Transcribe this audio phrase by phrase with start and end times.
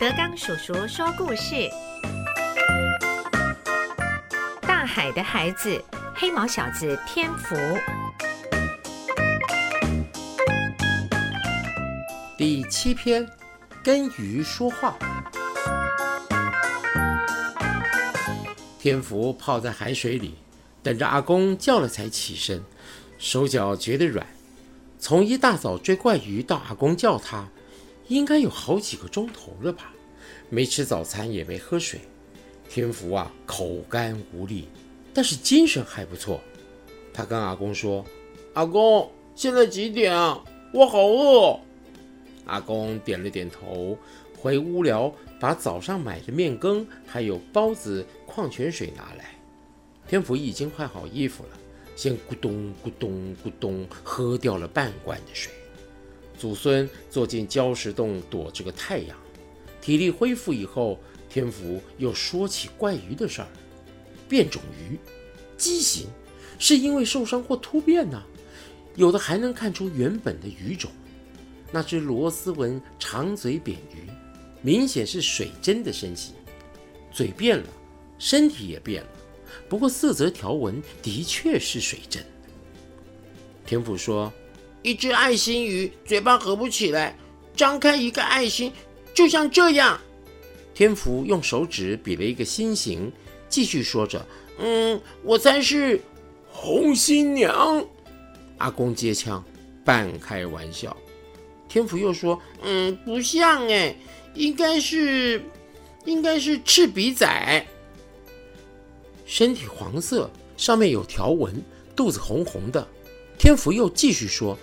[0.00, 1.68] 德刚叔叔说故事：
[4.62, 5.82] 大海的孩子，
[6.14, 7.56] 黑毛小子天福。
[12.36, 13.28] 第七篇，
[13.82, 14.96] 跟鱼说话。
[18.78, 20.36] 天福泡在海水里，
[20.80, 22.62] 等着阿公叫了才起身，
[23.18, 24.24] 手脚觉得软。
[25.00, 27.48] 从一大早追怪鱼到阿公叫他，
[28.08, 29.92] 应该有好几个钟头了吧？
[30.50, 32.00] 没吃早餐，也没喝水。
[32.68, 34.68] 天福啊，口干无力，
[35.14, 36.40] 但是精神还不错。
[37.14, 38.04] 他跟阿公说
[38.54, 40.42] ：“阿公，现在几点啊？
[40.72, 41.58] 我好饿。”
[42.44, 43.96] 阿公点了点头，
[44.38, 49.34] 回屋聊，把早上买的面羹还有包子、矿泉水拿来。
[50.06, 51.50] 天福已经换好衣服了，
[51.94, 55.52] 先咕咚咕咚咕咚喝掉了半罐的水。
[56.38, 59.16] 祖孙坐进礁石洞躲着个太阳，
[59.80, 63.48] 体力恢复以后，天福又说起怪鱼的事儿。
[64.28, 64.98] 变种鱼，
[65.56, 66.06] 畸形，
[66.58, 68.22] 是因为受伤或突变呢？
[68.94, 70.90] 有的还能看出原本的鱼种。
[71.72, 74.08] 那只螺丝纹长嘴扁鱼，
[74.62, 76.34] 明显是水针的身形，
[77.12, 77.66] 嘴变了，
[78.18, 79.08] 身体也变了，
[79.68, 82.24] 不过色泽条纹的确是水针。
[83.66, 84.32] 天福说
[84.82, 87.16] ：“一只爱心鱼嘴巴合不起来，
[87.56, 88.72] 张开一个爱心，
[89.12, 90.00] 就像这样。”
[90.74, 93.12] 天福用手指比了一个心形，
[93.48, 94.24] 继续说着
[94.60, 96.00] ：“嗯，我猜是
[96.48, 97.84] 红新娘。”
[98.58, 99.44] 阿公接枪，
[99.84, 100.96] 半开玩笑。
[101.68, 103.94] 天福又说：“嗯，不像哎，
[104.34, 105.42] 应该是，
[106.04, 107.66] 应该是赤鼻仔，
[109.26, 111.62] 身体黄色，上面有条纹，
[111.96, 112.86] 肚子红红的。”
[113.36, 114.58] 天福又继续说：“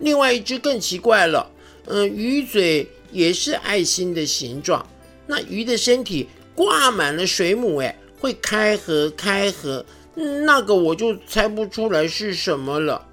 [0.00, 1.50] 另外一只更奇怪了，
[1.86, 4.86] 嗯，鱼嘴也是爱心的形状，
[5.26, 13.06] 那鱼的身体挂满了水母，哎，会开合开合，那个我就猜不出来是什么了。”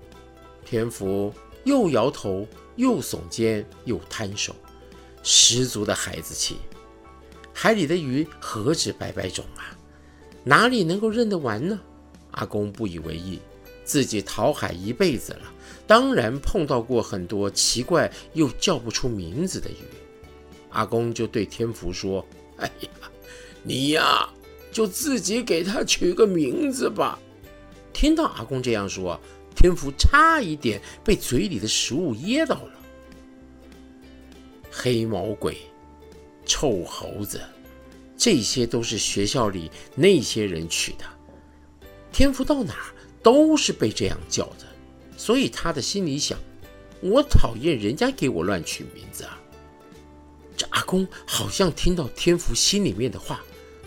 [0.65, 1.33] 田福
[1.63, 2.47] 又摇头。
[2.77, 4.53] 又耸肩又摊手，
[5.23, 6.57] 十足的孩子气。
[7.53, 9.71] 海里的鱼何止百百种啊，
[10.43, 11.79] 哪里能够认得完呢？
[12.31, 13.39] 阿公不以为意，
[13.85, 15.53] 自己讨海一辈子了，
[15.87, 19.75] 当然碰到过很多奇怪又叫不出名字的鱼。
[20.69, 22.25] 阿公就对天福说
[22.57, 22.89] ：“哎呀，
[23.63, 24.29] 你呀，
[24.71, 27.19] 就自己给它取个名字吧。
[27.93, 29.19] ”听到阿公这样说。
[29.55, 32.73] 天福差一点被嘴里的食物噎到了。
[34.69, 35.57] 黑毛鬼、
[36.45, 37.39] 臭猴子，
[38.17, 41.05] 这些都是学校里那些人取的。
[42.11, 42.75] 天福到哪
[43.23, 44.67] 都是被这样叫的，
[45.17, 46.37] 所以他的心里想：
[47.01, 49.39] 我讨厌人家给我乱取名字啊！
[50.57, 53.41] 这阿公好像听到天福心里面的话，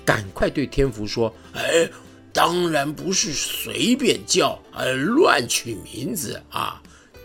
[0.04, 1.88] 赶快对天福说：“哎。”
[2.30, 6.80] 当然不是随便叫，呃，乱取名字啊！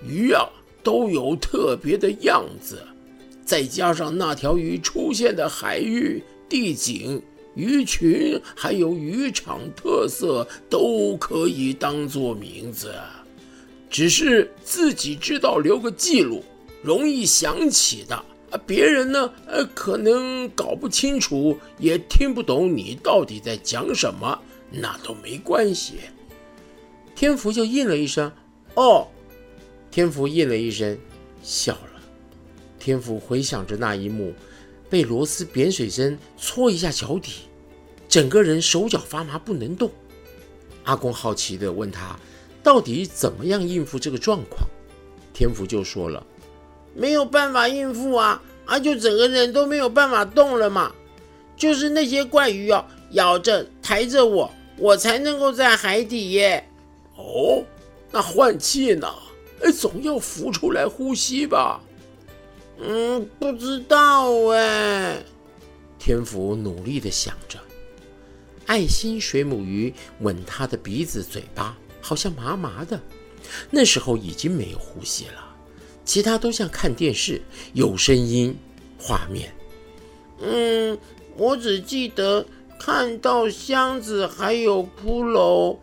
[0.08, 0.50] 鱼啊
[0.82, 2.82] 都有特别的样子，
[3.46, 7.22] 再加上那条鱼出现的海域、地景、
[7.54, 12.96] 鱼群，还有渔场特色，都可以当做名字。
[13.94, 16.44] 只是自己知道留个记录，
[16.82, 18.16] 容易想起的
[18.50, 24.42] 啊，别人呢，呃，可能搞不清楚，也听不懂你到底在讲什么。
[24.72, 25.98] 那都没关系。
[27.14, 28.32] 天福就应了一声
[28.74, 29.08] ：“哦。”
[29.92, 30.98] 天福应了一声，
[31.44, 32.02] 笑了。
[32.80, 34.34] 天福回想着那一幕，
[34.90, 37.44] 被螺丝扁水针戳一下脚底，
[38.10, 39.92] 整个人手脚发麻，不能动。
[40.86, 42.20] 阿公好奇地问他
[42.64, 44.68] ：“到底怎么样应付这个状况？”
[45.34, 46.26] 天福就说了
[46.96, 50.92] ：“没有办法应付啊，啊，就整个人都没有办法动了嘛。
[51.58, 56.68] 就是那些怪鱼啊，咬着抬着我。”我才能够在海底耶。
[57.16, 57.64] 哦，
[58.12, 59.08] 那换气呢？
[59.62, 61.80] 哎，总要浮出来呼吸吧？
[62.82, 65.22] 嗯，不知道哎。
[66.00, 67.60] 天福努力的想着。
[68.66, 73.00] 爱心水母鱼吻他的鼻子、嘴巴，好像麻麻的。
[73.72, 75.56] 那时候已经没有呼吸了，
[76.06, 77.42] 其他都像看电视，
[77.74, 78.56] 有声音、
[79.00, 79.52] 画面。
[80.40, 80.96] 嗯，
[81.38, 82.46] 我只记得。
[82.80, 85.78] 看到箱子还有骷髅，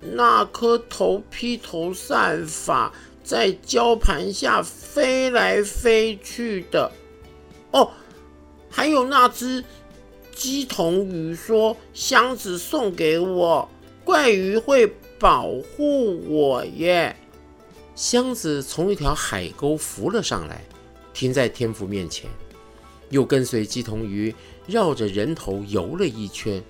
[0.00, 2.90] 那颗头披头散发
[3.22, 6.90] 在礁盘下飞来飞去的，
[7.72, 7.90] 哦，
[8.70, 9.62] 还有那只
[10.34, 13.68] 鸡同鱼说箱子送给我，
[14.02, 17.14] 怪鱼会保护我耶。
[17.94, 20.62] 箱子从一条海沟浮了上来，
[21.14, 22.30] 停在天福面前。
[23.08, 24.34] 又跟随鸡同鱼
[24.66, 26.62] 绕着人头游了一圈。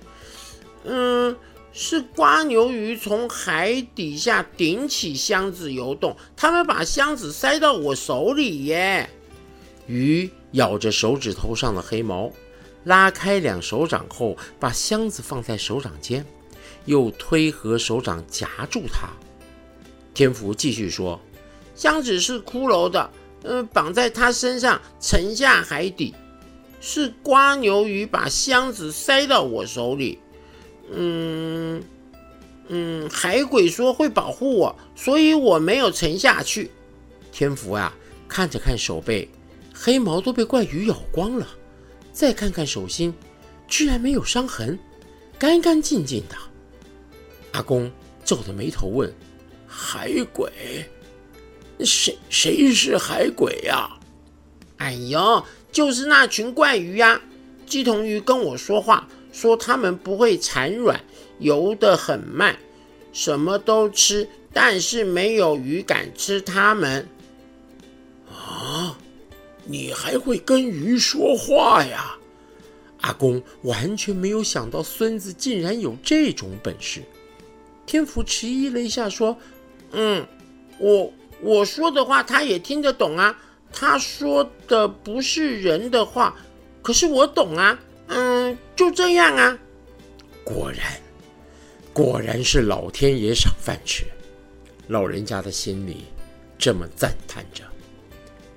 [0.85, 1.35] 嗯，
[1.73, 9.09] 是瓜牛鱼从海底下顶起箱子游动，他们把箱子塞到我手里耶。
[9.87, 12.31] 鱼咬着手指头上的黑毛，
[12.85, 16.25] 拉开两手掌后，把箱子放在手掌间，
[16.87, 19.07] 又推合手掌夹住它。
[20.15, 21.21] 天福继续说
[21.75, 23.07] ：“箱子是骷髅的，
[23.43, 26.15] 嗯，绑在他身上沉下海底。
[26.81, 30.17] 是瓜牛鱼把箱子塞到我手里。
[30.91, 31.83] 嗯
[32.69, 36.71] 嗯，海鬼说会保护我，所以我没有沉下去。”
[37.31, 37.93] 天福啊，
[38.27, 39.29] 看着看手背。
[39.79, 41.47] 黑毛都被怪鱼咬光了，
[42.11, 43.13] 再看看手心，
[43.67, 44.79] 居然没有伤痕，
[45.37, 46.35] 干干净净的。
[47.51, 47.91] 阿公
[48.23, 49.13] 皱着眉头问
[49.67, 50.51] ：“海鬼？
[51.79, 53.89] 谁谁是海鬼呀
[54.77, 57.21] ？”“哎呦，就是那群怪鱼呀！”
[57.65, 61.03] 鸡同鱼跟我说话，说他们不会产卵，
[61.39, 62.57] 游得很慢，
[63.11, 67.07] 什么都吃，但是没有鱼敢吃它们。
[68.29, 68.97] 啊？
[69.65, 72.15] 你还会跟鱼说话呀？
[73.01, 77.03] 阿公完全没有想到孙子竟然有这种本事。
[77.87, 79.35] 天福迟疑了一下，说
[79.91, 80.27] ：“嗯，
[80.77, 81.11] 我
[81.41, 83.35] 我说的话他也听得懂啊。
[83.71, 86.35] 他说的不是人的话，
[86.83, 87.79] 可是我懂啊。
[88.07, 89.57] 嗯，就这样啊。
[90.43, 90.85] 果然，
[91.93, 94.05] 果然是老天爷赏饭吃。
[94.87, 96.05] 老人家的心里
[96.57, 97.63] 这么赞叹着。”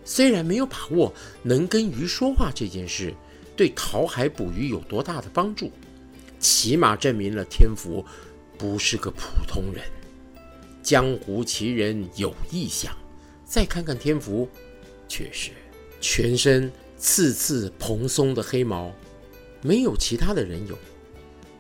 [0.05, 1.12] 虽然没有把握
[1.43, 3.15] 能跟鱼说话这件事
[3.55, 5.71] 对讨海捕鱼有多大的帮助，
[6.41, 8.05] 起码证明了天福
[8.61, 9.83] 不是个普通人。
[10.83, 12.95] 江湖奇人有异象，
[13.43, 14.47] 再看看天福，
[15.09, 15.51] 却是
[15.99, 18.93] 全身刺刺蓬松的黑毛，
[19.62, 20.79] 没有其他的人有，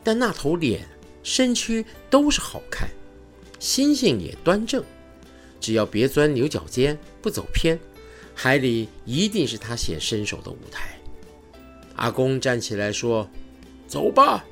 [0.04, 0.86] 但那头脸、
[1.22, 2.86] 身躯都是好看，
[3.58, 4.84] 心性也端正，
[5.58, 7.80] 只要别钻牛角尖，不走偏。
[8.34, 10.98] 海里一定是他显身手的舞台。
[11.96, 13.26] 阿公站起来说
[13.88, 14.44] ：“走吧。”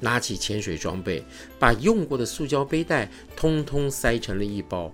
[0.00, 1.24] 拿起潜水装备，
[1.58, 4.92] 把用过的塑胶背带通通塞成了一包。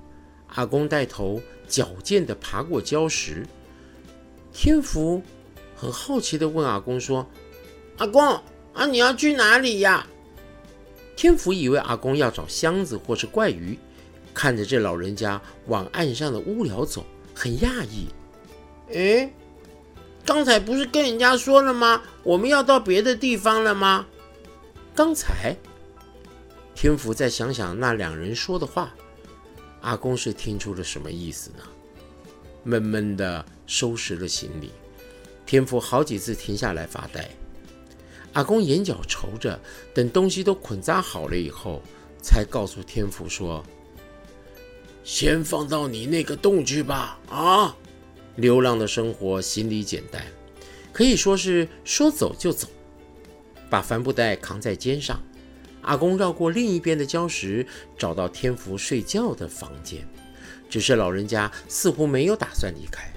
[0.48, 3.46] 阿公带头矫健地爬过礁石。
[4.52, 5.22] 天福
[5.74, 7.26] 很好奇地问阿公说
[7.98, 8.22] ：“阿公
[8.74, 10.06] 啊，你要去哪里呀？”
[11.16, 13.78] 天福以为阿公要找箱子或是怪鱼，
[14.34, 17.04] 看着这老人家往岸上的屋寮走。
[17.34, 18.08] 很讶异，
[18.92, 19.32] 诶，
[20.22, 22.02] 刚才不是跟人家说了吗？
[22.22, 24.06] 我们要到别的地方了吗？
[24.94, 25.56] 刚才，
[26.74, 28.94] 天福再想想那两人说的话，
[29.80, 31.64] 阿公是听出了什么意思呢？
[32.62, 34.70] 闷闷的收拾了行李，
[35.46, 37.30] 天福好几次停下来发呆。
[38.34, 39.58] 阿公眼角愁着，
[39.94, 41.82] 等东西都捆扎好了以后，
[42.22, 43.64] 才告诉天福说。
[45.04, 47.18] 先放到你那个洞去吧。
[47.30, 47.74] 啊，
[48.36, 50.22] 流浪的生活行李简单，
[50.92, 52.68] 可以说是说走就走。
[53.72, 55.18] 把帆布袋扛在肩上，
[55.80, 57.66] 阿公绕过另一边的礁石，
[57.96, 60.06] 找到天福睡觉的房间。
[60.68, 63.10] 只是老人家似乎没有打算离开。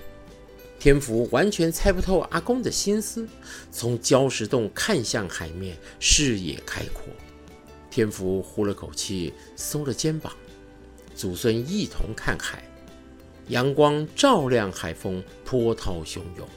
[0.80, 3.28] 天福完全猜不透阿公的心思，
[3.70, 7.04] 从礁石洞看向海面，视野开阔。
[7.92, 10.32] 天福呼了口气，松了肩膀。
[11.14, 12.64] 祖孙一同看海，
[13.50, 16.48] 阳光照亮海风，波涛汹涌，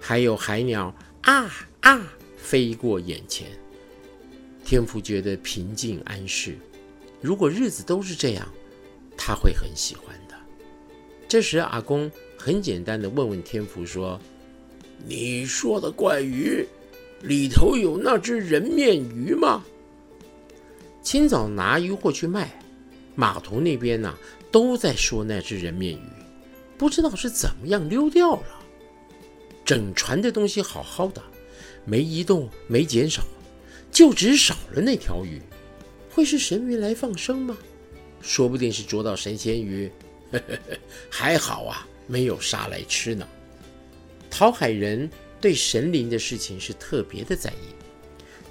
[0.00, 1.50] 还有海鸟啊
[1.80, 2.14] 啊
[2.48, 3.46] 飞过眼前。
[4.64, 6.56] 天福觉得平静安适。
[7.20, 8.48] 如果日子都是这样，
[9.18, 10.34] 他会很喜欢的。
[11.28, 14.18] 这时，阿公很简单的问问天福说
[15.06, 16.66] ：“你说的怪鱼
[17.20, 19.62] 里头有那只人面鱼吗？
[21.02, 22.50] 清早拿鱼货去卖。”
[23.14, 24.16] 码头那边呢，
[24.50, 26.02] 都在说那只人面鱼，
[26.78, 28.64] 不知道是怎么样溜掉了。
[29.66, 31.22] 整船的东西好好的，
[31.88, 33.22] 没移动，没减少，
[33.90, 35.40] 就只少了那条鱼。
[36.10, 37.56] 会是神鱼来放生吗？
[38.20, 39.90] 说不定是捉到神仙鱼。
[41.08, 43.26] 还好啊，没有杀来吃呢。
[44.30, 45.08] 讨海人
[45.40, 47.72] 对神灵的事情是特别的在意，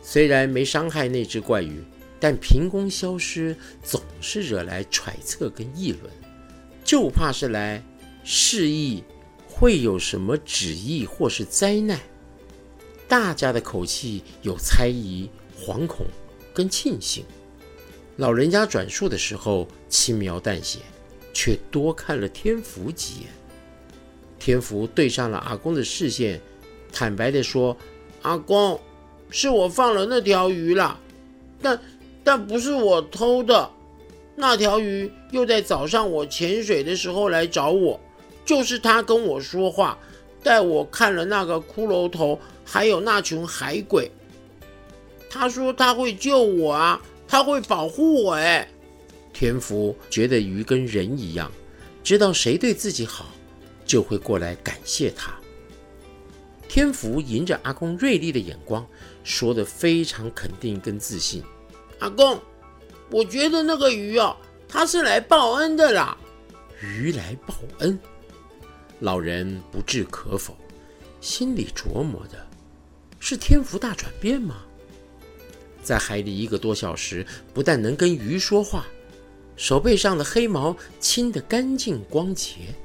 [0.02, 1.82] 虽然没伤害那只怪鱼。
[2.20, 6.12] 但凭空消失总是惹来揣测跟议论，
[6.84, 7.80] 就怕是来
[8.24, 9.04] 示意
[9.48, 12.00] 会有什么旨意或是灾难。
[13.08, 16.06] 大家的口气有猜疑、惶恐
[16.54, 17.24] 跟庆幸。
[18.18, 20.80] 老人家转述的时候轻描淡写，
[21.34, 23.30] 却多看了天福几眼。
[24.40, 26.42] 天福对上了阿公的视线，
[26.92, 27.76] 坦白的说
[28.24, 28.80] ：“阿公，
[29.30, 31.00] 是我放了那条鱼啦，
[31.62, 31.80] 但
[32.24, 33.70] 但不是我偷的。
[34.36, 38.00] 那条鱼又在早上我潜水的时候来找我，
[38.46, 39.98] 就是他跟我说话，
[40.44, 44.12] 带我看了那个骷髅头，还有那群海鬼。
[45.30, 48.34] 他说他会救我啊，他会保护我。
[48.34, 48.68] 哎，
[49.32, 51.50] 天福觉得鱼跟人一样，
[52.04, 53.28] 知道谁对自己好，
[53.86, 55.34] 就会过来感谢他。
[56.68, 58.86] 天福迎着阿公锐利的眼光，
[59.24, 61.42] 说的非常肯定跟自信。
[62.00, 62.40] 阿公，
[63.10, 64.36] 我觉得那个鱼哦，
[64.68, 66.18] 他是来报恩的啦。
[66.82, 67.98] 鱼来报恩，
[69.00, 70.56] 老人不置可否，
[71.22, 72.47] 心里琢磨的
[73.20, 74.64] 是天福大转变吗？
[75.84, 78.86] 在海里一个多小时，不但能跟鱼说话，
[79.56, 82.76] 手背上的黑毛清得干净光洁，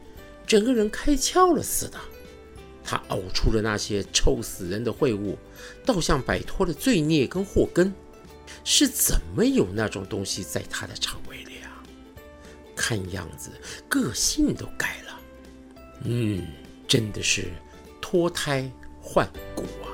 [0.47, 1.99] 整个人开窍了似的。
[2.85, 5.39] 他呕出了那些臭死人的秽物，
[5.85, 7.93] 倒像摆脱了罪孽跟祸根。
[8.65, 11.83] 是怎么有那种东西在他的肠胃里啊？
[12.77, 13.51] 看样子
[13.89, 15.21] 个性都改了。
[16.05, 16.47] 嗯，
[16.87, 17.49] 真的是
[18.01, 18.71] 脱胎
[19.01, 19.92] 换骨啊。